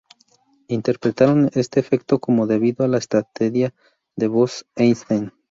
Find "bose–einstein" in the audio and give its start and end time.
4.27-5.31